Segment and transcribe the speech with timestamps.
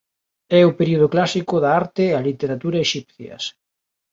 [0.59, 3.43] É o período clásico da arte e a literatura exipcias.